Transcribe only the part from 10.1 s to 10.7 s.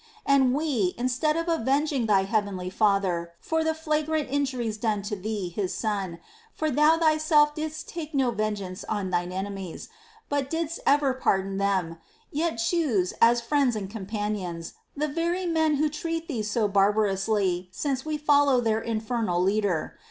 but